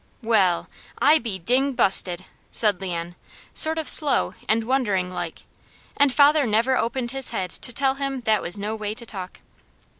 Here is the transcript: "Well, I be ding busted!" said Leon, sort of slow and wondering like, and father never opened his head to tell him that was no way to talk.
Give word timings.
"Well, 0.23 0.67
I 0.97 1.19
be 1.19 1.37
ding 1.37 1.73
busted!" 1.73 2.25
said 2.51 2.81
Leon, 2.81 3.15
sort 3.53 3.77
of 3.77 3.87
slow 3.87 4.33
and 4.49 4.63
wondering 4.63 5.13
like, 5.13 5.43
and 5.95 6.11
father 6.11 6.47
never 6.47 6.75
opened 6.75 7.11
his 7.11 7.29
head 7.29 7.51
to 7.51 7.71
tell 7.71 7.93
him 7.93 8.21
that 8.21 8.41
was 8.41 8.57
no 8.57 8.73
way 8.73 8.95
to 8.95 9.05
talk. 9.05 9.41